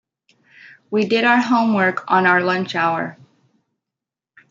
We 0.89 1.05
did 1.07 1.25
our 1.25 1.39
homework 1.39 2.09
on 2.09 2.25
our 2.25 2.41
lunch 2.41 2.73
hour. 2.73 3.19